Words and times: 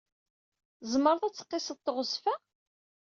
Tzemreḍ 0.79 1.21
ad 1.23 1.33
tqisseḍ 1.35 1.77
teɣzef-a? 1.79 2.35